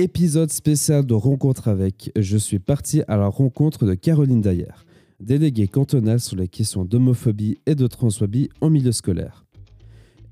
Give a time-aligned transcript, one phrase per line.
[0.00, 2.12] Épisode spécial de Rencontre avec.
[2.16, 4.70] Je suis parti à la rencontre de Caroline Dayer,
[5.18, 9.44] déléguée cantonale sur les questions d'homophobie et de transphobie en milieu scolaire.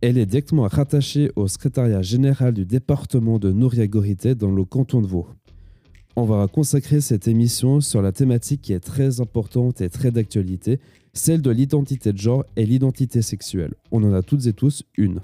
[0.03, 5.09] Elle est directement rattachée au secrétariat général du département de Nouriagorité dans le canton de
[5.09, 5.27] Vaud.
[6.15, 10.79] On va consacrer cette émission sur la thématique qui est très importante et très d'actualité,
[11.13, 13.75] celle de l'identité de genre et l'identité sexuelle.
[13.91, 15.19] On en a toutes et tous une.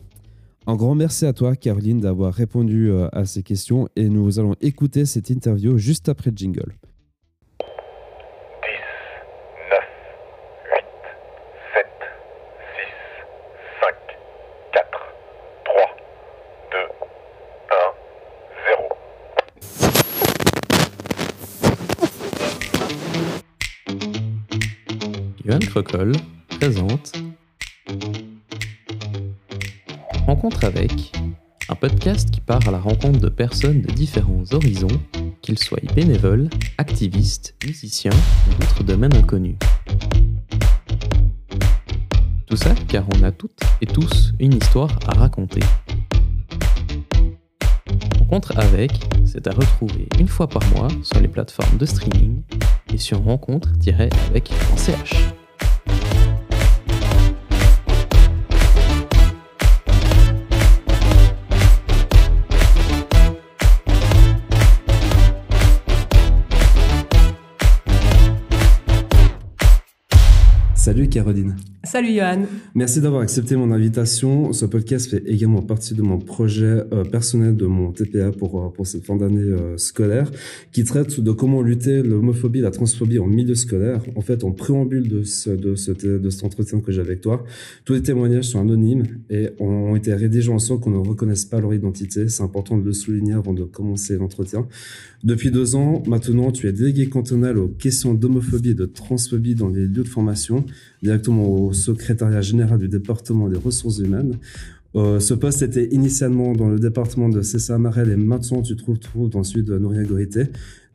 [0.67, 4.55] Un grand merci à toi, Caroline, d'avoir répondu euh, à ces questions et nous allons
[4.61, 6.77] écouter cette interview juste après le jingle.
[7.61, 7.67] 10,
[9.71, 9.81] 9,
[10.71, 10.85] 8,
[11.75, 11.87] 7,
[12.77, 12.93] 6,
[13.81, 13.95] 5,
[14.73, 14.89] 4,
[15.65, 15.75] 3,
[16.71, 16.79] 2,
[17.73, 18.89] 1, 0.
[25.45, 26.13] Johan Crocol
[26.61, 27.22] présente
[30.43, 31.13] Rencontre avec,
[31.69, 35.01] un podcast qui part à la rencontre de personnes de différents horizons,
[35.41, 38.11] qu'ils soient bénévoles, activistes, musiciens
[38.49, 39.55] ou d'autres domaines inconnus.
[42.49, 45.61] Tout ça car on a toutes et tous une histoire à raconter.
[48.19, 48.91] Rencontre avec,
[49.25, 52.43] c'est à retrouver une fois par mois sur les plateformes de streaming
[52.93, 54.51] et sur rencontre-avec
[70.83, 71.55] Salut Caroline.
[71.85, 72.47] Salut Johan.
[72.75, 74.53] Merci d'avoir accepté mon invitation.
[74.53, 78.69] Ce podcast fait également partie de mon projet euh, personnel de mon TPA pour, euh,
[78.69, 80.31] pour cette fin d'année euh, scolaire
[80.73, 84.01] qui traite de comment lutter l'homophobie et la transphobie en milieu scolaire.
[84.17, 87.45] En fait, en préambule de, ce, de, ce, de cet entretien que j'ai avec toi,
[87.85, 91.61] tous les témoignages sont anonymes et ont été rédigés en sorte qu'on ne reconnaisse pas
[91.61, 92.29] leur identité.
[92.29, 94.67] C'est important de le souligner avant de commencer l'entretien.
[95.25, 99.69] Depuis deux ans, maintenant, tu es délégué cantonal aux questions d'homophobie et de transphobie dans
[99.69, 100.65] les lieux de formation
[101.03, 104.39] directement au secrétariat général du département des ressources humaines.
[104.95, 108.83] Euh, ce poste était initialement dans le département de Cessa Marel et maintenant tu te
[109.01, 110.45] trouves dans celui de Nouria Gorité.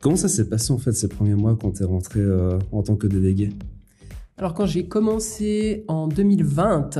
[0.00, 2.82] Comment ça s'est passé en fait ces premiers mois quand tu es rentré euh, en
[2.82, 3.50] tant que délégué?
[4.36, 6.90] Alors quand j'ai commencé en 2020,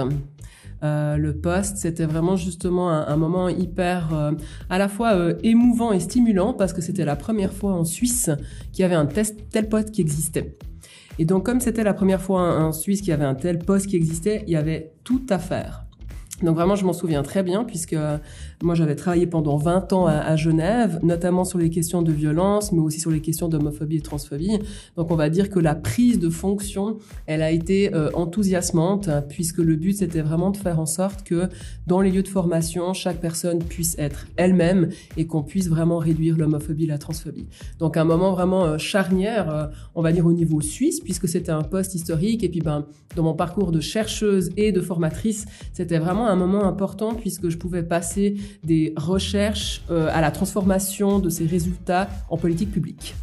[0.82, 4.34] euh, le poste, c'était vraiment justement un, moment hyper
[4.68, 8.28] à la fois émouvant et stimulant parce que c'était la première fois en Suisse
[8.72, 10.56] qu'il y avait un tel poste qui existait.
[11.18, 13.86] Et donc, comme c'était la première fois en Suisse qu'il y avait un tel poste
[13.88, 15.87] qui existait, il y avait tout à faire.
[16.42, 17.96] Donc vraiment, je m'en souviens très bien puisque
[18.62, 22.80] moi, j'avais travaillé pendant 20 ans à, Genève, notamment sur les questions de violence, mais
[22.80, 24.58] aussi sur les questions d'homophobie et transphobie.
[24.96, 29.58] Donc on va dire que la prise de fonction, elle a été euh, enthousiasmante puisque
[29.58, 31.48] le but, c'était vraiment de faire en sorte que
[31.86, 36.36] dans les lieux de formation, chaque personne puisse être elle-même et qu'on puisse vraiment réduire
[36.36, 37.46] l'homophobie et la transphobie.
[37.78, 41.52] Donc un moment vraiment euh, charnière, euh, on va dire au niveau suisse, puisque c'était
[41.52, 42.44] un poste historique.
[42.44, 46.64] Et puis ben, dans mon parcours de chercheuse et de formatrice, c'était vraiment un moment
[46.64, 52.36] important puisque je pouvais passer des recherches euh, à la transformation de ces résultats en
[52.36, 53.14] politique publique.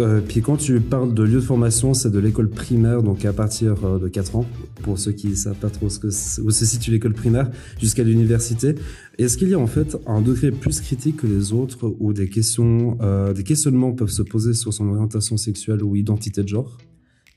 [0.00, 3.32] Euh, puis quand tu parles de lieu de formation, c'est de l'école primaire, donc à
[3.32, 4.46] partir euh, de 4 ans,
[4.82, 7.48] pour ceux qui ne savent pas trop où se situe l'école primaire,
[7.80, 8.74] jusqu'à l'université.
[9.18, 12.28] Est-ce qu'il y a en fait un degré plus critique que les autres où des
[12.28, 12.98] questions,
[13.32, 16.76] des questionnements peuvent se poser sur son orientation sexuelle ou identité de genre?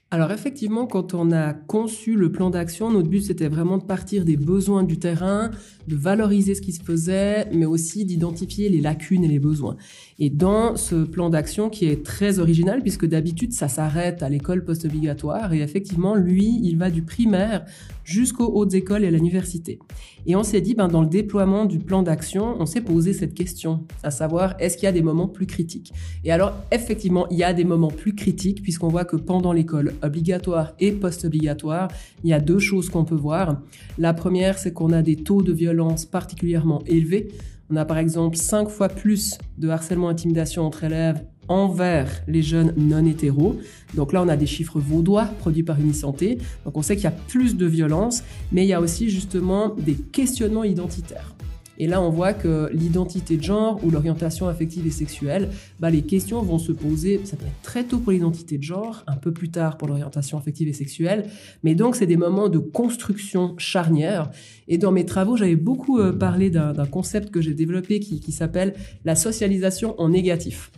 [0.10, 4.24] Alors effectivement, quand on a conçu le plan d'action, notre but c'était vraiment de partir
[4.24, 5.52] des besoins du terrain,
[5.90, 9.76] de valoriser ce qui se faisait, mais aussi d'identifier les lacunes et les besoins.
[10.20, 14.66] Et dans ce plan d'action qui est très original, puisque d'habitude ça s'arrête à l'école
[14.66, 17.66] post-obligatoire, et effectivement, lui, il va du primaire
[18.04, 19.78] jusqu'aux hautes écoles et à l'université.
[20.26, 23.36] Et on s'est dit, ben, dans le déploiement du plan d'action, on s'est posé cette
[23.36, 25.94] question, à savoir, est-ce qu'il y a des moments plus critiques?
[26.24, 29.94] Et alors, effectivement, il y a des moments plus critiques, puisqu'on voit que pendant l'école
[30.02, 31.90] obligatoire et post-obligatoire,
[32.24, 33.62] il y a deux choses qu'on peut voir.
[34.00, 37.28] La première, c'est qu'on a des taux de violence particulièrement élevés.
[37.70, 42.74] On a par exemple cinq fois plus de harcèlement intimidation entre élèves envers les jeunes
[42.78, 43.58] non hétéros.
[43.94, 46.38] Donc là, on a des chiffres vaudois produits par Unisanté.
[46.66, 49.70] Donc on sait qu'il y a plus de violence, mais il y a aussi justement
[49.70, 51.37] des questionnements identitaires.
[51.78, 56.02] Et là, on voit que l'identité de genre ou l'orientation affective et sexuelle, bah, les
[56.02, 59.32] questions vont se poser, ça peut être très tôt pour l'identité de genre, un peu
[59.32, 61.30] plus tard pour l'orientation affective et sexuelle,
[61.64, 64.32] mais donc c'est des moments de construction charnière.
[64.68, 68.32] Et dans mes travaux, j'avais beaucoup euh, parlé d'un concept que j'ai développé qui, qui
[68.32, 68.74] s'appelle
[69.06, 70.72] la socialisation en négatif.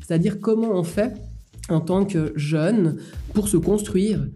[0.00, 1.14] C'est-à-dire comment on fait
[1.68, 2.98] en tant que jeune
[3.34, 4.26] pour se construire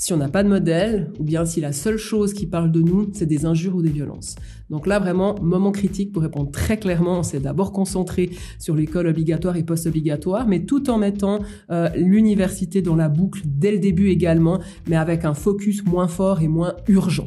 [0.00, 2.80] si on n'a pas de modèle, ou bien si la seule chose qui parle de
[2.80, 4.34] nous, c'est des injures ou des violences.
[4.70, 9.58] Donc là, vraiment, moment critique pour répondre très clairement, c'est d'abord concentrer sur l'école obligatoire
[9.58, 14.58] et post-obligatoire, mais tout en mettant euh, l'université dans la boucle dès le début également,
[14.88, 17.26] mais avec un focus moins fort et moins urgent.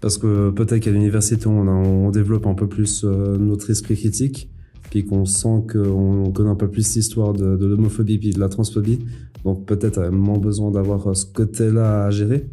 [0.00, 4.48] Parce que peut-être qu'à l'université, on, on, développe un peu plus euh, notre esprit critique,
[4.90, 9.00] puis qu'on sent qu'on connaît un peu plus l'histoire de, l'homophobie puis de la transphobie.
[9.44, 12.46] Donc peut-être vraiment besoin d'avoir ce côté-là à gérer.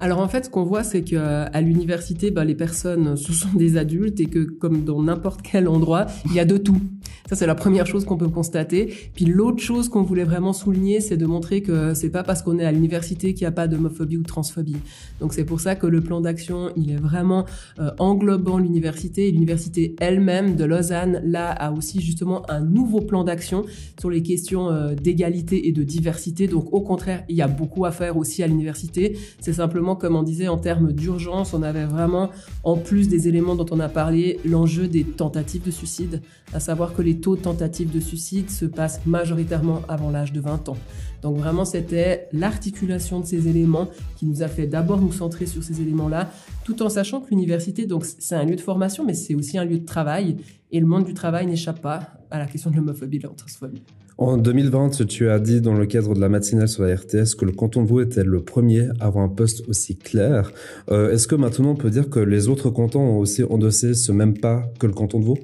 [0.00, 3.76] Alors en fait, ce qu'on voit, c'est qu'à l'université, bah, les personnes, ce sont des
[3.76, 6.80] adultes et que comme dans n'importe quel endroit, il y a de tout.
[7.28, 8.90] Ça, c'est la première chose qu'on peut constater.
[9.14, 12.58] Puis l'autre chose qu'on voulait vraiment souligner, c'est de montrer que c'est pas parce qu'on
[12.58, 14.78] est à l'université qu'il n'y a pas d'homophobie ou de transphobie.
[15.20, 17.44] Donc c'est pour ça que le plan d'action, il est vraiment
[17.80, 19.28] euh, englobant l'université.
[19.28, 23.66] Et l'université elle-même de Lausanne, là, a aussi justement un nouveau plan d'action
[24.00, 26.46] sur les questions euh, d'égalité et de diversité.
[26.46, 29.18] Donc au contraire, il y a beaucoup à faire aussi à l'université.
[29.40, 32.30] C'est simplement, comme on disait, en termes d'urgence, on avait vraiment,
[32.64, 36.94] en plus des éléments dont on a parlé, l'enjeu des tentatives de suicide, à savoir
[36.94, 40.76] que les taux de tentatives de suicide se passent majoritairement avant l'âge de 20 ans.
[41.22, 45.62] Donc vraiment, c'était l'articulation de ces éléments qui nous a fait d'abord nous centrer sur
[45.62, 46.30] ces éléments-là,
[46.64, 49.64] tout en sachant que l'université, donc c'est un lieu de formation, mais c'est aussi un
[49.64, 50.36] lieu de travail,
[50.70, 53.34] et le monde du travail n'échappe pas à la question de l'homophobie et de la
[53.34, 53.82] transphobie.
[54.20, 57.44] En 2020, tu as dit dans le cadre de la matinale sur la RTS que
[57.44, 60.50] le canton de Vaud était le premier à avoir un poste aussi clair.
[60.90, 64.10] Euh, est-ce que maintenant on peut dire que les autres cantons ont aussi endossé ce
[64.10, 65.38] même pas que le canton de Vaud?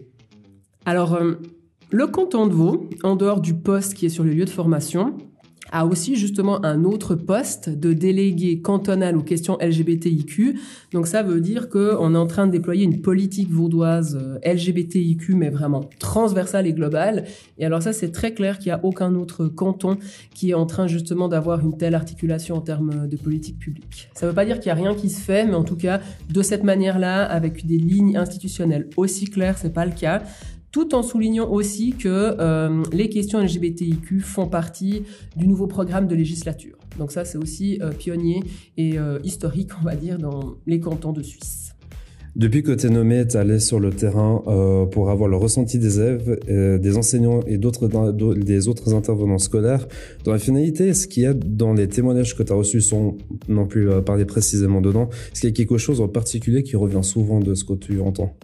[0.87, 1.35] Alors, euh,
[1.93, 5.15] le canton de Vaud, en dehors du poste qui est sur le lieu de formation,
[5.75, 10.55] a aussi justement un autre poste de délégué cantonal aux questions LGBTIQ.
[10.93, 15.35] Donc ça veut dire qu'on est en train de déployer une politique vaudoise euh, LGBTIQ,
[15.35, 17.25] mais vraiment transversale et globale.
[17.59, 19.99] Et alors ça, c'est très clair qu'il n'y a aucun autre canton
[20.33, 24.09] qui est en train justement d'avoir une telle articulation en termes de politique publique.
[24.15, 25.77] Ça ne veut pas dire qu'il n'y a rien qui se fait, mais en tout
[25.77, 26.01] cas,
[26.31, 30.23] de cette manière-là, avec des lignes institutionnelles aussi claires, c'est pas le cas
[30.75, 35.05] tout en soulignant aussi que euh, les questions LGBTIQ font partie
[35.37, 36.77] du nouveau programme de législature.
[36.99, 38.43] Donc ça, c'est aussi euh, pionnier
[38.77, 41.77] et euh, historique, on va dire, dans les cantons de Suisse.
[42.35, 44.43] Depuis que tu es nommé, tu allé sur le terrain
[44.91, 47.87] pour avoir le ressenti des élèves, des enseignants et d'autres
[48.35, 49.87] des autres intervenants scolaires.
[50.25, 53.17] Dans la finalité, ce qu'il y a dans les témoignages que tu as reçus sans
[53.47, 57.05] non plus parler précisément dedans Est-ce qu'il y a quelque chose en particulier qui revient
[57.05, 58.35] souvent de ce que tu entends?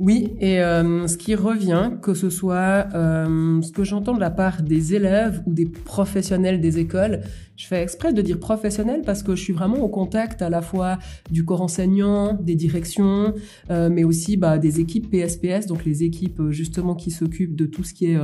[0.00, 4.30] Oui, et euh, ce qui revient, que ce soit euh, ce que j'entends de la
[4.30, 7.22] part des élèves ou des professionnels des écoles,
[7.56, 10.62] je fais exprès de dire professionnels parce que je suis vraiment au contact à la
[10.62, 10.98] fois
[11.32, 13.34] du corps enseignant, des directions,
[13.70, 17.82] euh, mais aussi bah, des équipes PSPS, donc les équipes justement qui s'occupent de tout
[17.82, 18.18] ce qui est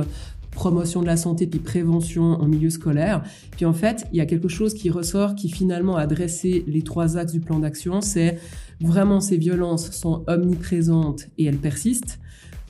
[0.55, 3.21] promotion de la santé puis prévention en milieu scolaire.
[3.51, 6.81] Puis en fait, il y a quelque chose qui ressort qui finalement a dressé les
[6.81, 8.39] trois axes du plan d'action, c'est
[8.81, 12.19] vraiment ces violences sont omniprésentes et elles persistent.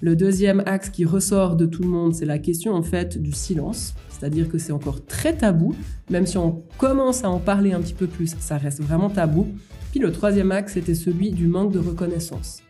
[0.02, 3.32] Le deuxième axe qui ressort de tout le monde, c'est la question en fait du
[3.32, 5.74] silence, c'est-à-dire que c'est encore très tabou,
[6.10, 9.48] même si on commence à en parler un petit peu plus, ça reste vraiment tabou.
[9.92, 12.65] Puis le troisième axe, c'était celui du manque de reconnaissance.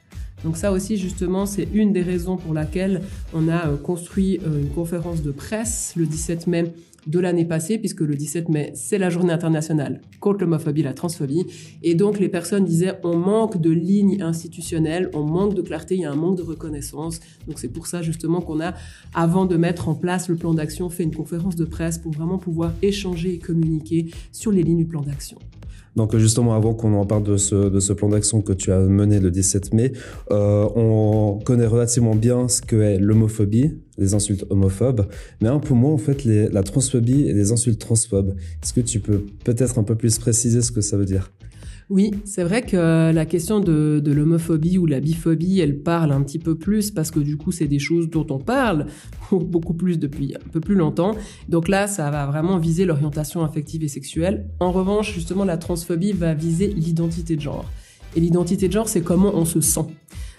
[0.46, 3.02] Donc ça aussi, justement, c'est une des raisons pour laquelle
[3.34, 6.72] on a euh, construit euh, une conférence de presse le 17 mai
[7.08, 10.94] de l'année passée, puisque le 17 mai, c'est la journée internationale contre l'homophobie et la
[10.94, 11.48] transphobie.
[11.82, 16.02] Et donc, les personnes disaient, on manque de lignes institutionnelles, on manque de clarté, il
[16.02, 17.22] y a un manque de reconnaissance.
[17.48, 18.76] Donc, c'est pour ça, justement, qu'on a,
[19.16, 22.38] avant de mettre en place le plan d'action, fait une conférence de presse pour vraiment
[22.38, 25.40] pouvoir échanger et communiquer sur les lignes du plan d'action.
[25.96, 28.80] Donc justement, avant qu'on en parle de ce, de ce plan d'action que tu as
[28.80, 29.94] mené le 17 mai,
[30.32, 35.08] euh, on connaît relativement bien ce que est l'homophobie, les insultes homophobes,
[35.42, 38.36] mais un peu moins en fait les, la transphobie et les insultes transphobes.
[38.62, 41.32] Est-ce que tu peux peut-être un peu plus préciser ce que ça veut dire?
[41.90, 46.24] Oui, c'est vrai que la question de, de l'homophobie ou la biphobie, elle parle un
[46.24, 48.88] petit peu plus parce que du coup, c'est des choses dont on parle
[49.32, 51.16] beaucoup plus depuis un peu plus longtemps.
[51.48, 54.48] Donc là, ça va vraiment viser l'orientation affective et sexuelle.
[54.60, 57.70] En revanche, justement, la transphobie va viser l'identité de genre.
[58.16, 59.86] Et l'identité de genre, c'est comment on se sent.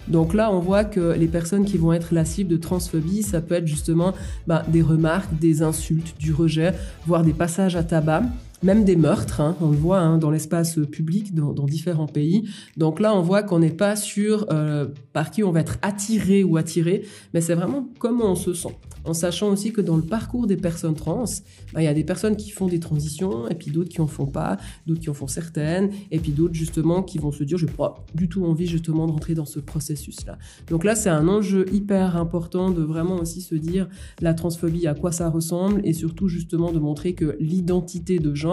[0.09, 3.41] Donc là, on voit que les personnes qui vont être la cible de transphobie, ça
[3.41, 4.15] peut être justement
[4.47, 6.75] bah, des remarques, des insultes, du rejet,
[7.07, 8.23] voire des passages à tabac
[8.63, 12.49] même des meurtres, hein, on le voit hein, dans l'espace public dans, différents pays.
[12.77, 16.45] Donc là, on voit qu'on n'est pas sûr euh, par qui on va être attiré
[16.45, 18.75] ou attiré, mais c'est vraiment comment on se sent
[19.07, 21.25] en sachant aussi que dans le parcours des personnes trans,
[21.73, 24.07] bah, il y a des personnes qui font des transitions, et puis d'autres qui en
[24.07, 27.57] font pas, d'autres qui en font certaines, et puis d'autres justement qui vont se dire,
[27.57, 30.39] je n'ai pas du tout envie justement de rentrer dans ce processus-là.
[30.69, 33.89] Donc là, c'est un enjeu hyper important de vraiment aussi se dire
[34.21, 38.46] la transphobie, à quoi ça ressemble, et surtout justement de montrer que l'identité de genre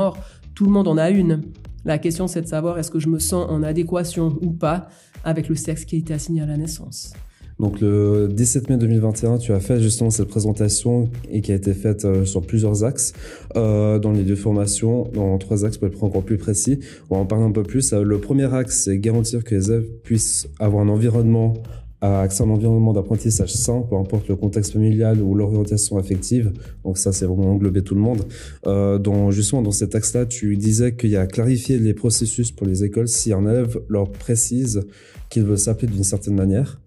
[0.55, 1.41] Tout le monde en a une.
[1.85, 4.87] La question, c'est de savoir est-ce que je me sens en adéquation ou pas
[5.23, 7.13] avec le sexe qui a été assigné à la naissance.
[7.59, 11.73] Donc le 17 mai 2021, tu as fait justement cette présentation et qui a été
[11.73, 13.13] faite euh, sur plusieurs axes
[13.55, 16.79] euh, dans les deux formations, dans trois axes pour être encore plus précis.
[17.09, 17.93] On va en parler un peu plus.
[17.93, 21.53] Euh, le premier axe, c'est garantir que les élèves puissent avoir un environnement
[22.03, 26.51] accès à un environnement d'apprentissage sain, peu importe le contexte familial ou l'orientation affective.
[26.83, 28.23] Donc ça, c'est vraiment englober tout le monde.
[28.67, 32.67] Euh, dans, justement, dans cet axe-là, tu disais qu'il y a clarifié les processus pour
[32.67, 34.81] les écoles si un élève leur précise
[35.29, 36.81] qu'il veut s'appeler d'une certaine manière.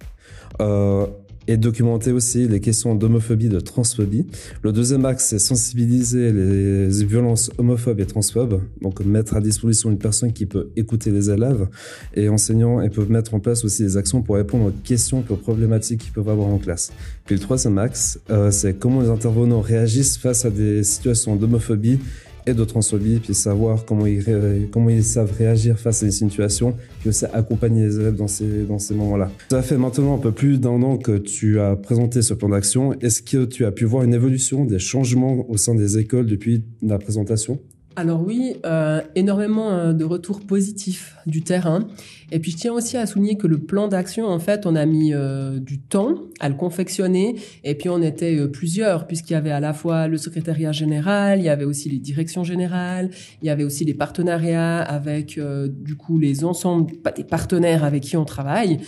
[0.60, 1.06] Euh,
[1.48, 4.26] et documenter aussi les questions d'homophobie, de transphobie.
[4.62, 9.98] Le deuxième axe, c'est sensibiliser les violences homophobes et transphobes, donc mettre à disposition une
[9.98, 11.68] personne qui peut écouter les élèves
[12.14, 15.32] et enseignants et peuvent mettre en place aussi des actions pour répondre aux questions et
[15.32, 16.92] aux problématiques qu'ils peuvent avoir en classe.
[17.24, 21.98] Puis le troisième axe, euh, c'est comment les intervenants réagissent face à des situations d'homophobie
[22.46, 26.74] et de transphobie, puis savoir comment ils, comment ils savent réagir face à des situations,
[27.00, 29.30] puis aussi accompagner les élèves dans ces, dans ces moments-là.
[29.50, 32.92] Ça fait maintenant un peu plus d'un an que tu as présenté ce plan d'action.
[33.00, 36.62] Est-ce que tu as pu voir une évolution, des changements au sein des écoles depuis
[36.82, 37.58] la présentation?
[37.96, 41.88] Alors oui, euh, énormément euh, de retours positifs du terrain.
[42.30, 44.84] Et puis je tiens aussi à souligner que le plan d'action, en fait, on a
[44.84, 47.36] mis euh, du temps à le confectionner.
[47.64, 51.46] Et puis on était plusieurs, puisqu'il y avait à la fois le secrétariat général, il
[51.46, 53.10] y avait aussi les directions générales,
[53.40, 58.02] il y avait aussi les partenariats avec du coup les ensembles, pas des partenaires avec
[58.02, 58.78] qui on travaille.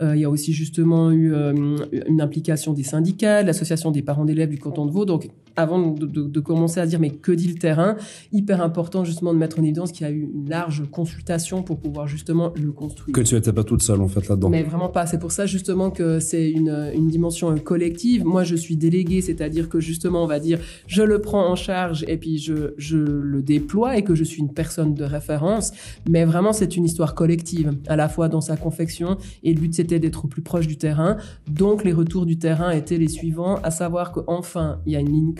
[0.00, 4.58] il y a aussi justement eu une implication des syndicats, l'association des parents d'élèves du
[4.58, 5.04] canton de Vaud.
[5.04, 7.96] Donc avant de, de, de, commencer à dire mais que dit le terrain,
[8.32, 11.78] hyper important justement de mettre en évidence qu'il y a eu une large consultation pour
[11.78, 13.14] pouvoir justement le construire.
[13.14, 14.48] Que tu n'étais pas toute seule en fait là-dedans.
[14.48, 15.06] Mais vraiment pas.
[15.06, 18.24] C'est pour ça justement que c'est une, une dimension collective.
[18.24, 22.04] Moi je suis déléguée, c'est-à-dire que justement on va dire je le prends en charge
[22.08, 25.72] et puis je, je le déploie et que je suis une personne de référence.
[26.08, 29.74] Mais vraiment c'est une histoire collective, à la fois dans sa confection et le but
[29.74, 31.16] c'était d'être au plus proche du terrain.
[31.48, 35.12] Donc les retours du terrain étaient les suivants, à savoir qu'enfin il y a une
[35.12, 35.34] ligne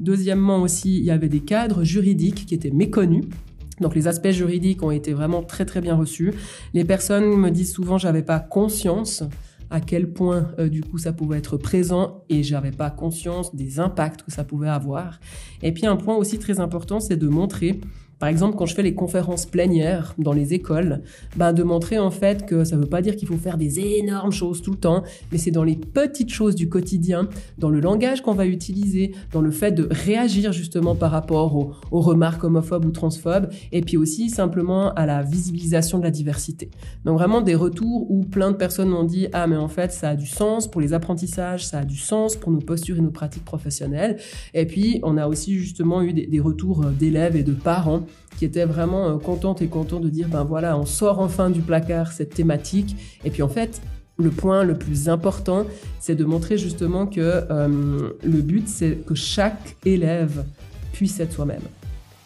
[0.00, 3.24] Deuxièmement aussi, il y avait des cadres juridiques qui étaient méconnus.
[3.80, 6.32] Donc les aspects juridiques ont été vraiment très très bien reçus.
[6.74, 9.22] Les personnes me disent souvent j'avais pas conscience
[9.70, 13.78] à quel point euh, du coup ça pouvait être présent et j'avais pas conscience des
[13.78, 15.20] impacts que ça pouvait avoir.
[15.62, 17.80] Et puis un point aussi très important, c'est de montrer
[18.20, 21.00] par exemple, quand je fais les conférences plénières dans les écoles,
[21.36, 23.80] ben de montrer en fait que ça ne veut pas dire qu'il faut faire des
[23.80, 27.80] énormes choses tout le temps, mais c'est dans les petites choses du quotidien, dans le
[27.80, 32.84] langage qu'on va utiliser, dans le fait de réagir justement par rapport aux, remarques homophobes
[32.84, 36.70] ou transphobes, et puis aussi simplement à la visibilisation de la diversité.
[37.06, 40.10] Donc vraiment des retours où plein de personnes m'ont dit ah mais en fait ça
[40.10, 43.10] a du sens pour les apprentissages, ça a du sens pour nos postures et nos
[43.10, 44.18] pratiques professionnelles.
[44.52, 48.02] Et puis on a aussi justement eu des, des retours d'élèves et de parents
[48.40, 51.60] qui étaient vraiment euh, contentes et contents de dire ben voilà, on sort enfin du
[51.60, 52.96] placard cette thématique.
[53.24, 53.82] Et puis en fait,
[54.18, 55.66] le point le plus important,
[55.98, 60.44] c'est de montrer justement que euh, le but, c'est que chaque élève
[60.92, 61.62] puisse être soi-même.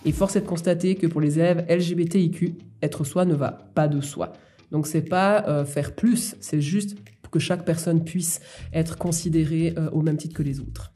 [0.05, 3.89] Et force est de constater que pour les élèves LGBTIQ, être soi ne va pas
[3.89, 4.33] de soi.
[4.71, 6.97] Donc c'est pas euh, faire plus, c'est juste
[7.33, 8.41] que chaque personne puisse
[8.73, 10.94] être considérée au même titre que les autres.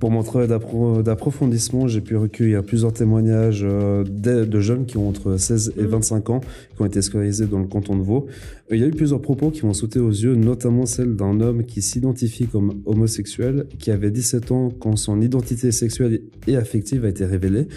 [0.00, 5.36] Pour mon travail d'approfondissement, j'ai pu recueillir plusieurs témoignages euh, de jeunes qui ont entre
[5.36, 6.32] 16 et 25 mm.
[6.32, 8.26] ans, qui ont été scolarisés dans le canton de Vaud.
[8.70, 11.64] Il y a eu plusieurs propos qui m'ont sauté aux yeux, notamment celle d'un homme
[11.64, 17.10] qui s'identifie comme homosexuel, qui avait 17 ans quand son identité sexuelle et affective a
[17.10, 17.68] été révélée.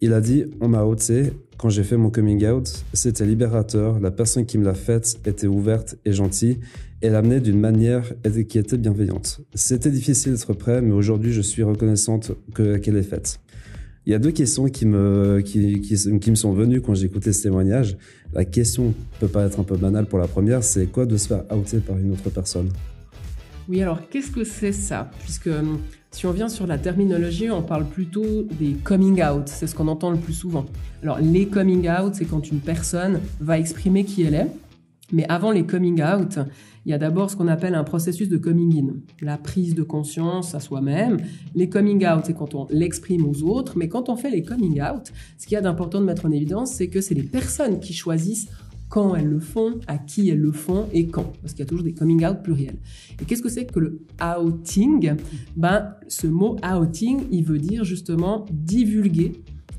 [0.00, 4.12] Il a dit, on m'a ôté, quand j'ai fait mon coming out, c'était libérateur, la
[4.12, 6.58] personne qui me l'a faite était ouverte et gentille,
[7.02, 8.12] et l'amenait d'une manière
[8.48, 9.40] qui était bienveillante.
[9.54, 13.40] C'était difficile d'être prêt, mais aujourd'hui je suis reconnaissante qu'elle est faite.
[14.06, 17.32] Il y a deux questions qui me, qui, qui, me sont venues quand j'ai écouté
[17.32, 17.96] ce témoignage.
[18.32, 21.28] La question peut pas être un peu banale pour la première, c'est quoi de se
[21.28, 22.68] faire outer par une autre personne?
[23.68, 25.10] Oui, alors qu'est-ce que c'est ça?
[25.20, 25.78] Puisque hum,
[26.10, 29.86] si on vient sur la terminologie, on parle plutôt des coming out, c'est ce qu'on
[29.88, 30.66] entend le plus souvent.
[31.02, 34.48] Alors les coming out, c'est quand une personne va exprimer qui elle est,
[35.12, 36.38] mais avant les coming out,
[36.84, 39.82] il y a d'abord ce qu'on appelle un processus de coming in, la prise de
[39.82, 41.18] conscience à soi-même.
[41.54, 44.80] Les coming out, c'est quand on l'exprime aux autres, mais quand on fait les coming
[44.82, 47.78] out, ce qu'il y a d'important de mettre en évidence, c'est que c'est les personnes
[47.78, 48.48] qui choisissent
[48.88, 51.32] quand elles le font, à qui elles le font et quand.
[51.40, 52.76] Parce qu'il y a toujours des coming out pluriels.
[53.20, 55.14] Et qu'est-ce que c'est que le outing?
[55.56, 59.32] Ben, ce mot outing, il veut dire justement divulguer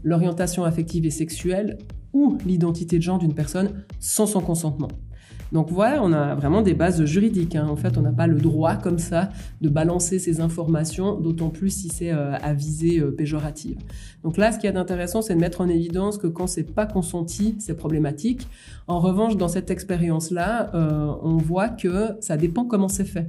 [0.04, 1.78] l'orientation affective et sexuelle
[2.12, 4.90] ou l'identité de genre d'une personne sans son consentement.
[5.54, 7.56] Donc voilà, on a vraiment des bases juridiques.
[7.56, 7.68] Hein.
[7.70, 9.30] En fait, on n'a pas le droit comme ça
[9.62, 13.78] de balancer ces informations, d'autant plus si c'est euh, à visée euh, péjorative.
[14.24, 16.88] Donc là, ce qui est intéressant, c'est de mettre en évidence que quand c'est pas
[16.88, 18.48] consenti, c'est problématique.
[18.88, 23.28] En revanche, dans cette expérience-là, euh, on voit que ça dépend comment c'est fait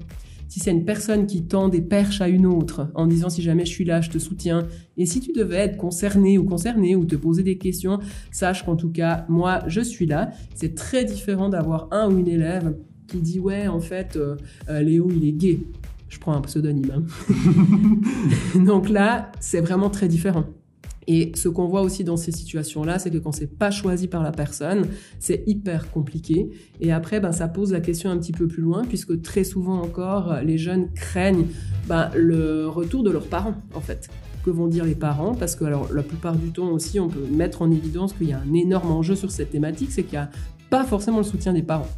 [0.48, 3.64] si c'est une personne qui tend des perches à une autre en disant si jamais
[3.64, 7.04] je suis là, je te soutiens, et si tu devais être concerné ou concerné ou
[7.04, 7.98] te poser des questions,
[8.30, 10.30] sache qu'en tout cas, moi, je suis là.
[10.54, 14.36] C'est très différent d'avoir un ou une élève qui dit ouais, en fait, euh,
[14.68, 15.60] euh, Léo, il est gay.
[16.08, 16.92] Je prends un pseudonyme.
[16.94, 17.04] Hein.
[18.64, 20.44] Donc là, c'est vraiment très différent.
[21.06, 24.22] Et ce qu'on voit aussi dans ces situations-là, c'est que quand c'est pas choisi par
[24.22, 24.86] la personne,
[25.18, 26.50] c'est hyper compliqué.
[26.80, 29.80] Et après, ben, ça pose la question un petit peu plus loin, puisque très souvent
[29.80, 31.46] encore, les jeunes craignent
[31.86, 34.08] ben, le retour de leurs parents, en fait.
[34.44, 35.34] Que vont dire les parents?
[35.34, 38.32] Parce que alors, la plupart du temps aussi, on peut mettre en évidence qu'il y
[38.32, 40.30] a un énorme enjeu sur cette thématique, c'est qu'il n'y a
[40.68, 41.88] pas forcément le soutien des parents.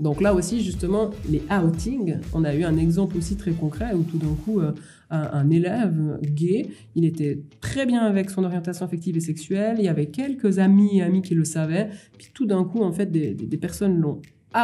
[0.00, 4.02] Donc là aussi, justement, les outings, on a eu un exemple aussi très concret où
[4.02, 4.72] tout d'un coup, euh,
[5.10, 9.88] un, élève gay, il était très bien avec son orientation affective et sexuelle, il y
[9.88, 13.34] avait quelques amis et amis qui le savaient, puis tout d'un coup, en fait, des,
[13.56, 14.20] personnes l'ont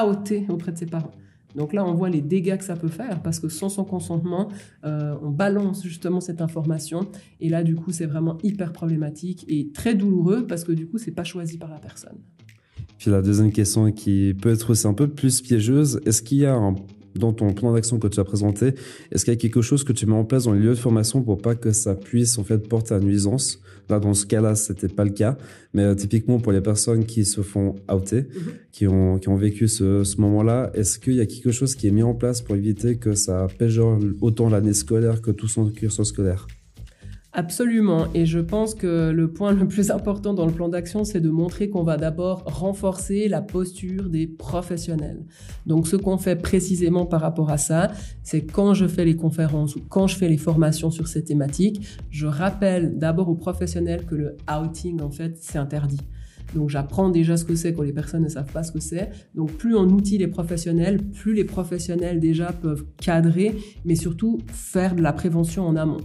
[0.08, 1.12] outé auprès de ses parents.
[1.56, 4.48] Donc là, on voit les dégâts que ça peut faire parce que sans son consentement,
[4.84, 7.08] euh, on balance justement cette information.
[7.40, 10.98] Et là, du coup, c'est vraiment hyper problématique et très douloureux parce que du coup,
[10.98, 12.18] c'est pas choisi par la personne.
[13.00, 16.44] Puis la deuxième question qui peut être aussi un peu plus piégeuse, est-ce qu'il y
[16.44, 16.74] a un,
[17.14, 18.74] dans ton plan d'action que tu as présenté,
[19.10, 20.74] est-ce qu'il y a quelque chose que tu mets en place dans les lieux de
[20.74, 23.58] formation pour pas que ça puisse en fait porter à nuisance?
[23.88, 25.38] Là, dans ce cas-là, c'était pas le cas,
[25.72, 28.52] mais euh, typiquement pour les personnes qui se font outer, mm-hmm.
[28.70, 31.88] qui ont qui ont vécu ce, ce moment-là, est-ce qu'il y a quelque chose qui
[31.88, 35.70] est mis en place pour éviter que ça péjore autant l'année scolaire que tout son
[35.70, 36.46] cursus scolaire?
[37.32, 38.08] Absolument.
[38.12, 41.30] Et je pense que le point le plus important dans le plan d'action, c'est de
[41.30, 45.24] montrer qu'on va d'abord renforcer la posture des professionnels.
[45.64, 47.92] Donc, ce qu'on fait précisément par rapport à ça,
[48.24, 51.86] c'est quand je fais les conférences ou quand je fais les formations sur ces thématiques,
[52.10, 56.00] je rappelle d'abord aux professionnels que le outing, en fait, c'est interdit.
[56.54, 59.10] Donc j'apprends déjà ce que c'est quand les personnes ne savent pas ce que c'est.
[59.36, 64.96] Donc plus on outille les professionnels, plus les professionnels déjà peuvent cadrer, mais surtout faire
[64.96, 66.00] de la prévention en amont.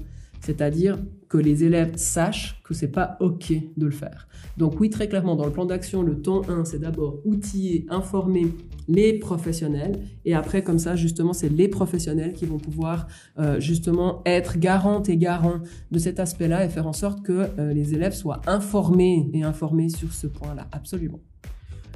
[0.45, 0.97] C'est-à-dire
[1.29, 4.27] que les élèves sachent que c'est pas OK de le faire.
[4.57, 8.47] Donc oui, très clairement, dans le plan d'action, le temps 1, c'est d'abord outiller, informer
[8.87, 9.99] les professionnels.
[10.23, 13.07] Et après, comme ça, justement, c'est les professionnels qui vont pouvoir
[13.39, 15.61] euh, justement être garantes et garants
[15.91, 19.89] de cet aspect-là et faire en sorte que euh, les élèves soient informés et informés
[19.89, 20.67] sur ce point-là.
[20.71, 21.19] Absolument.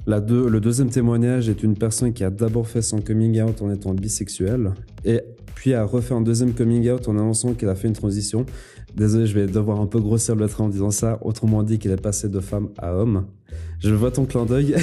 [0.07, 3.93] Le deuxième témoignage est une personne qui a d'abord fait son coming out en étant
[3.93, 4.71] bisexuelle
[5.05, 5.21] et
[5.53, 8.45] puis a refait un deuxième coming out en annonçant qu'elle a fait une transition.
[8.95, 11.19] Désolé, je vais devoir un peu grossir le trait en disant ça.
[11.21, 13.25] Autrement dit, qu'elle est passée de femme à homme.
[13.79, 14.75] Je vois ton clin d'œil.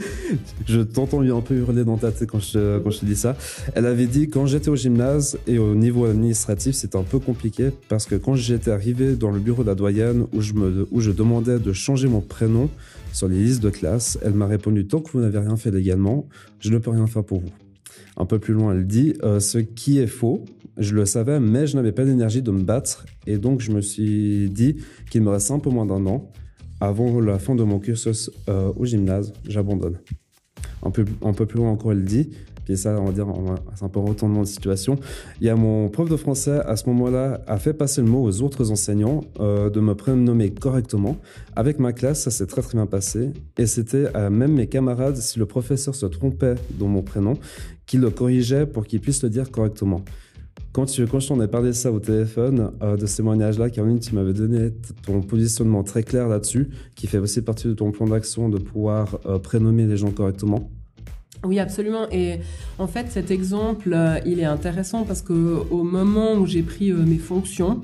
[0.66, 3.36] je t'entends un peu hurler dans ta tête quand je, te dis ça.
[3.74, 7.70] Elle avait dit quand j'étais au gymnase et au niveau administratif, c'était un peu compliqué
[7.88, 11.00] parce que quand j'étais arrivé dans le bureau de la doyenne où je, me, où
[11.00, 12.70] je demandais de changer mon prénom
[13.12, 16.28] sur les listes de classe, elle m'a répondu tant que vous n'avez rien fait légalement,
[16.60, 17.50] je ne peux rien faire pour vous.
[18.16, 20.44] Un peu plus loin, elle dit euh, ce qui est faux.
[20.78, 23.04] Je le savais, mais je n'avais pas d'énergie de me battre.
[23.26, 24.76] Et donc, je me suis dit
[25.10, 26.30] qu'il me reste un peu moins d'un an
[26.80, 29.32] avant la fin de mon cursus euh, au gymnase.
[29.44, 29.98] J'abandonne.
[30.84, 31.04] Un peu,
[31.46, 32.30] plus loin encore, elle dit
[32.68, 33.26] et ça, on va dire,
[33.74, 34.98] c'est un peu un retournement de situation.
[35.40, 38.22] Il y a mon prof de français, à ce moment-là, a fait passer le mot
[38.22, 41.16] aux autres enseignants euh, de me prénommer correctement.
[41.56, 43.30] Avec ma classe, ça s'est très très bien passé.
[43.56, 47.38] Et c'était à même mes camarades, si le professeur se trompait dans mon prénom,
[47.86, 50.02] qu'il le corrigeait pour qu'il puisse le dire correctement.
[50.78, 54.32] Quand, tu, quand ai parlé ça au téléphone, euh, de ces témoignage-là, Caroline, tu m'avais
[54.32, 54.70] donné
[55.04, 59.18] ton positionnement très clair là-dessus, qui fait aussi partie de ton plan d'action de pouvoir
[59.26, 60.70] euh, prénommer les gens correctement.
[61.42, 62.08] Oui, absolument.
[62.12, 62.36] Et
[62.78, 66.92] en fait, cet exemple, euh, il est intéressant parce que au moment où j'ai pris
[66.92, 67.80] mes fonctions,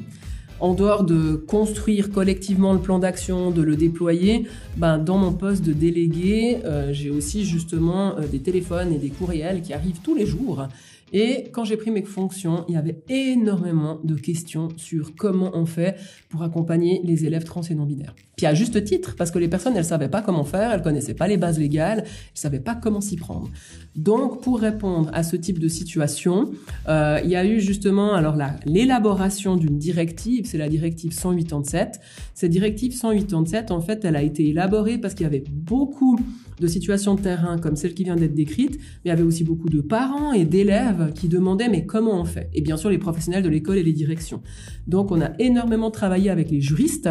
[0.61, 5.64] en dehors de construire collectivement le plan d'action, de le déployer, ben, dans mon poste
[5.64, 6.59] de délégué,
[6.92, 10.68] j'ai aussi justement des téléphones et des courriels qui arrivent tous les jours
[11.16, 15.64] et quand j'ai pris mes fonctions, il y avait énormément de questions sur comment on
[15.64, 15.94] fait
[16.29, 18.16] pour accompagner les élèves trans et non-binaires.
[18.37, 21.14] Puis à juste titre, parce que les personnes, elles savaient pas comment faire, elles connaissaient
[21.14, 23.48] pas les bases légales, elles savaient pas comment s'y prendre.
[23.94, 26.50] Donc, pour répondre à ce type de situation,
[26.88, 32.00] euh, il y a eu justement alors l'élaboration d'une directive, c'est la directive 187.
[32.35, 36.18] Cette directive 187, en fait, elle a été élaborée parce qu'il y avait beaucoup
[36.60, 39.44] de situations de terrain comme celle qui vient d'être décrite, mais il y avait aussi
[39.44, 42.50] beaucoup de parents et d'élèves qui demandaient mais comment on fait?
[42.54, 44.42] Et bien sûr les professionnels de l'école et les directions.
[44.86, 47.08] Donc on a énormément travaillé avec les juristes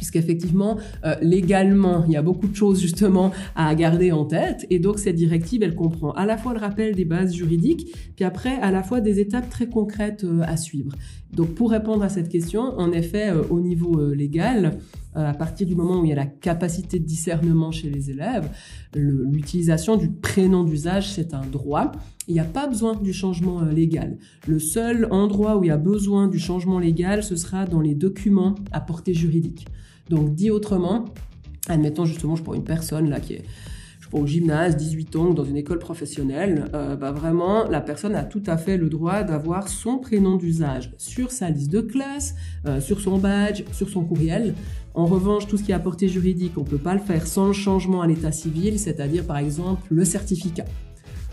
[0.00, 4.66] puisqu'effectivement, euh, légalement, il y a beaucoup de choses justement à garder en tête.
[4.70, 8.24] Et donc, cette directive, elle comprend à la fois le rappel des bases juridiques, puis
[8.24, 10.92] après, à la fois des étapes très concrètes euh, à suivre.
[11.34, 14.78] Donc, pour répondre à cette question, en effet, euh, au niveau légal,
[15.14, 18.48] à partir du moment où il y a la capacité de discernement chez les élèves,
[18.94, 21.90] l'utilisation du prénom d'usage, c'est un droit.
[22.28, 24.18] Il n'y a pas besoin du changement légal.
[24.46, 27.96] Le seul endroit où il y a besoin du changement légal, ce sera dans les
[27.96, 29.66] documents à portée juridique.
[30.10, 31.04] Donc, dit autrement,
[31.68, 33.44] admettons justement, je prends une personne là qui est
[34.12, 38.42] au gymnase, 18 ans, dans une école professionnelle, euh, bah vraiment, la personne a tout
[38.48, 42.34] à fait le droit d'avoir son prénom d'usage sur sa liste de classe,
[42.66, 44.54] euh, sur son badge, sur son courriel.
[44.94, 47.46] En revanche, tout ce qui est apporté juridique, on ne peut pas le faire sans
[47.46, 50.64] le changement à l'état civil, c'est-à-dire par exemple le certificat.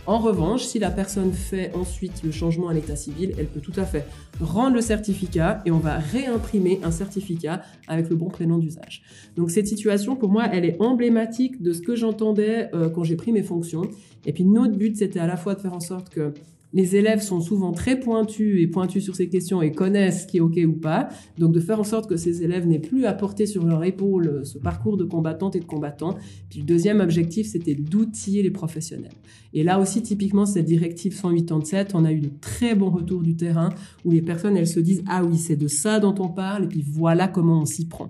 [0.07, 3.73] En revanche, si la personne fait ensuite le changement à l'état civil, elle peut tout
[3.75, 4.05] à fait
[4.39, 9.03] rendre le certificat et on va réimprimer un certificat avec le bon prénom d'usage.
[9.35, 13.17] Donc cette situation, pour moi, elle est emblématique de ce que j'entendais euh, quand j'ai
[13.17, 13.81] pris mes fonctions.
[14.25, 16.33] Et puis notre but, c'était à la fois de faire en sorte que
[16.73, 20.37] les élèves sont souvent très pointus et pointus sur ces questions et connaissent ce qui
[20.37, 21.09] est OK ou pas.
[21.37, 24.41] Donc de faire en sorte que ces élèves n'aient plus à porter sur leur épaule
[24.43, 26.15] ce parcours de combattantes et de combattants.
[26.49, 29.13] Puis le deuxième objectif, c'était d'outiller les professionnels.
[29.53, 33.35] Et là aussi, typiquement, cette directive 187, on a eu de très bons retours du
[33.35, 33.69] terrain
[34.05, 36.67] où les personnes, elles se disent, ah oui, c'est de ça dont on parle et
[36.67, 38.09] puis voilà comment on s'y prend.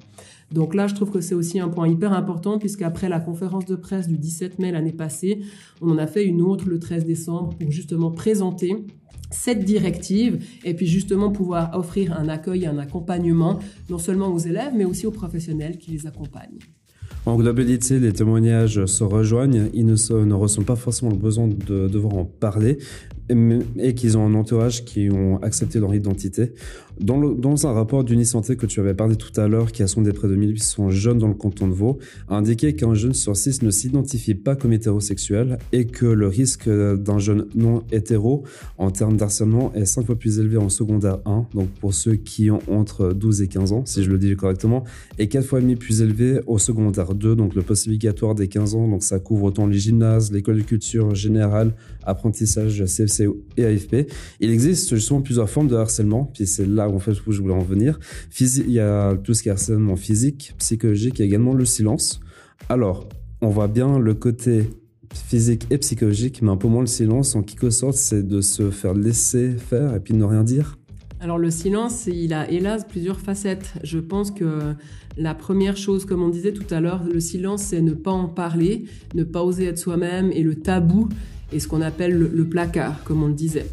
[0.51, 3.75] Donc là, je trouve que c'est aussi un point hyper important puisqu'après la conférence de
[3.75, 5.41] presse du 17 mai l'année passée,
[5.81, 8.85] on en a fait une autre le 13 décembre pour justement présenter
[9.29, 14.39] cette directive et puis justement pouvoir offrir un accueil et un accompagnement non seulement aux
[14.39, 16.59] élèves mais aussi aux professionnels qui les accompagnent.
[17.25, 19.69] En globalité, les témoignages se rejoignent.
[19.73, 22.77] Ils ne, ne ressentent pas forcément le besoin de devoir en parler,
[23.29, 26.53] et qu'ils ont un entourage qui ont accepté leur identité.
[26.99, 30.27] Dans, un rapport d'Unisanté que tu avais parlé tout à l'heure, qui a sondé près
[30.27, 33.71] de 1800 jeunes dans le canton de Vaud, a indiqué qu'un jeune sur six ne
[33.71, 38.43] s'identifie pas comme hétérosexuel et que le risque d'un jeune non hétéro
[38.77, 42.49] en termes d'harcèlement est 5 fois plus élevé en secondaire 1, donc pour ceux qui
[42.51, 44.83] ont entre 12 et 15 ans, si je le dis correctement,
[45.19, 48.47] et 4 fois et demi plus élevé au secondaire 2, donc le post obligatoire des
[48.47, 53.65] 15 ans, donc ça couvre autant les gymnases, l'école de culture générale, apprentissage CFC et
[53.65, 54.07] AFP.
[54.39, 57.53] Il existe justement plusieurs formes de harcèlement, puis c'est là en fait, où je voulais
[57.53, 57.99] en venir.
[58.39, 62.19] il y a tout ce qui est harcèlement physique, psychologique, et également le silence.
[62.69, 63.07] Alors,
[63.41, 64.69] on voit bien le côté
[65.13, 67.35] physique et psychologique, mais un peu moins le silence.
[67.35, 70.77] En quelque sorte, c'est de se faire laisser faire et puis de ne rien dire.
[71.19, 73.73] Alors le silence, il a hélas plusieurs facettes.
[73.83, 74.75] Je pense que
[75.17, 78.27] la première chose, comme on disait tout à l'heure, le silence, c'est ne pas en
[78.27, 81.09] parler, ne pas oser être soi-même, et le tabou,
[81.51, 83.65] et ce qu'on appelle le, placard, comme on le disait.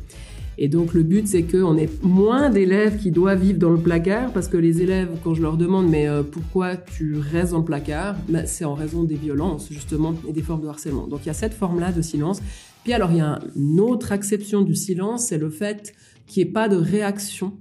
[0.59, 4.33] Et donc le but, c'est qu'on ait moins d'élèves qui doivent vivre dans le placard,
[4.33, 7.64] parce que les élèves, quand je leur demande mais euh, pourquoi tu restes dans le
[7.64, 11.07] placard, ben, c'est en raison des violences justement et des formes de harcèlement.
[11.07, 12.40] Donc il y a cette forme-là de silence.
[12.85, 15.93] Puis alors il y a une autre acception du silence, c'est le fait
[16.27, 17.55] qu'il n'y ait pas de réaction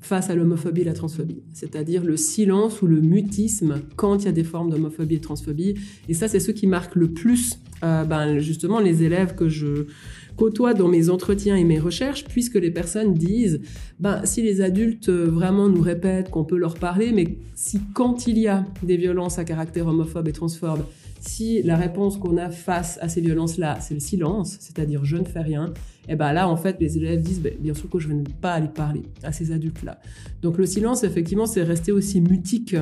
[0.00, 4.28] face à l'homophobie et la transphobie, c'est-à-dire le silence ou le mutisme quand il y
[4.28, 5.74] a des formes d'homophobie et de transphobie.
[6.08, 9.86] Et ça, c'est ce qui marque le plus euh, ben, justement les élèves que je
[10.36, 13.60] côtoie dans mes entretiens et mes recherches, puisque les personnes disent,
[14.00, 18.26] ben, si les adultes euh, vraiment nous répètent qu'on peut leur parler, mais si quand
[18.26, 20.84] il y a des violences à caractère homophobe et transphobe,
[21.20, 25.24] si la réponse qu'on a face à ces violences-là, c'est le silence, c'est-à-dire je ne
[25.24, 25.72] fais rien,
[26.08, 28.24] et eh ben là, en fait, les élèves disent, ben, bien sûr que je ne
[28.24, 30.00] vais pas aller parler à ces adultes-là.
[30.42, 32.74] Donc le silence, effectivement, c'est resté aussi mutique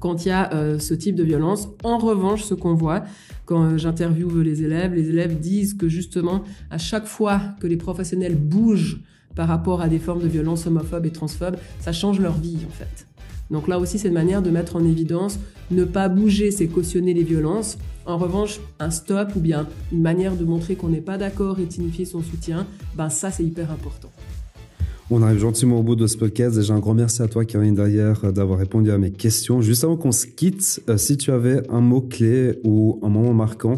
[0.00, 1.68] quand il y a euh, ce type de violence.
[1.84, 3.04] En revanche, ce qu'on voit
[3.44, 7.76] quand euh, j'interviewe les élèves, les élèves disent que justement, à chaque fois que les
[7.76, 9.00] professionnels bougent
[9.34, 12.72] par rapport à des formes de violence homophobe et transphobes, ça change leur vie en
[12.72, 13.06] fait.
[13.50, 15.38] Donc là aussi, c'est une manière de mettre en évidence
[15.70, 17.78] ne pas bouger, c'est cautionner les violences.
[18.06, 21.68] En revanche, un stop ou bien une manière de montrer qu'on n'est pas d'accord et
[21.68, 24.10] signifier son soutien, ben ça c'est hyper important.
[25.08, 26.56] On arrive gentiment au bout de ce podcast.
[26.56, 29.62] Déjà un grand merci à toi, Karine, derrière, d'avoir répondu à mes questions.
[29.62, 33.32] Juste avant qu'on se quitte, euh, si tu avais un mot clé ou un moment
[33.32, 33.76] marquant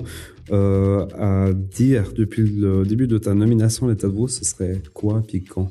[0.51, 4.81] euh, à dire depuis le début de ta nomination à l'État de Vaud, ce serait
[4.95, 5.69] quoi puis quand?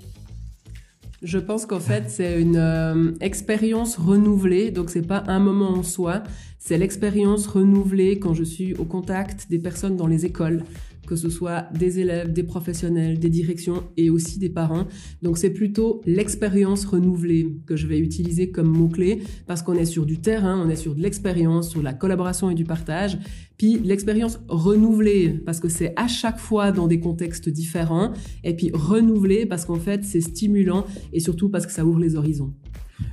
[1.23, 4.69] Je pense qu'en fait, c'est une euh, expérience renouvelée.
[4.69, 6.21] Donc, c'est pas un moment en soi.
[6.59, 10.61] C'est l'expérience renouvelée quand je suis au contact des personnes dans les écoles,
[11.07, 14.85] que ce soit des élèves, des professionnels, des directions et aussi des parents.
[15.23, 20.05] Donc c'est plutôt l'expérience renouvelée que je vais utiliser comme mot-clé parce qu'on est sur
[20.05, 23.17] du terrain, on est sur de l'expérience, sur la collaboration et du partage.
[23.57, 28.69] Puis l'expérience renouvelée parce que c'est à chaque fois dans des contextes différents et puis
[28.73, 32.53] renouvelée parce qu'en fait c'est stimulant et surtout parce que ça ouvre les horizons.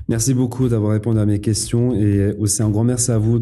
[0.08, 3.40] Merci beaucoup d'avoir répondu à mes questions et aussi un grand merci à vous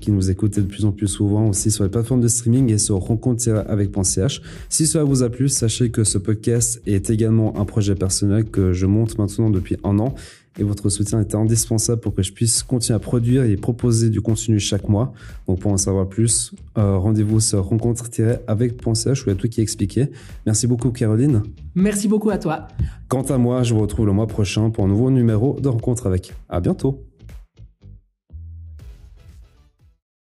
[0.00, 2.78] qui nous écoutez de plus en plus souvent aussi sur les plateformes de streaming et
[2.78, 4.42] sur rencontre-avec.ch.
[4.68, 8.72] Si cela vous a plu, sachez que ce podcast est également un projet personnel que
[8.72, 10.14] je monte maintenant depuis un an
[10.58, 14.20] et votre soutien était indispensable pour que je puisse continuer à produire et proposer du
[14.20, 15.12] contenu chaque mois.
[15.46, 19.60] Donc pour en savoir plus, euh, rendez-vous sur rencontre-avec.ch où il y a tout qui
[19.60, 20.08] est expliqué.
[20.46, 21.42] Merci beaucoup Caroline.
[21.74, 22.68] Merci beaucoup à toi.
[23.08, 26.06] Quant à moi, je vous retrouve le mois prochain pour un nouveau numéro de Rencontre
[26.06, 26.34] avec.
[26.48, 27.07] À bientôt.